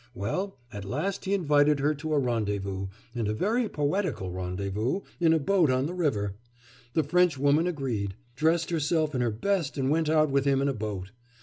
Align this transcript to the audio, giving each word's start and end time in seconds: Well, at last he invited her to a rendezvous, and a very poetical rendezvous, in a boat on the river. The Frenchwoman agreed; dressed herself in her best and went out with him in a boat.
Well, 0.15 0.57
at 0.73 0.83
last 0.83 1.25
he 1.25 1.33
invited 1.35 1.79
her 1.79 1.93
to 1.93 2.13
a 2.15 2.17
rendezvous, 2.17 2.87
and 3.13 3.27
a 3.27 3.35
very 3.35 3.69
poetical 3.69 4.31
rendezvous, 4.31 5.01
in 5.19 5.31
a 5.31 5.37
boat 5.37 5.69
on 5.69 5.85
the 5.85 5.93
river. 5.93 6.33
The 6.93 7.03
Frenchwoman 7.03 7.67
agreed; 7.67 8.15
dressed 8.35 8.71
herself 8.71 9.13
in 9.13 9.21
her 9.21 9.29
best 9.29 9.77
and 9.77 9.91
went 9.91 10.09
out 10.09 10.31
with 10.31 10.45
him 10.45 10.59
in 10.59 10.67
a 10.67 10.73
boat. 10.73 11.11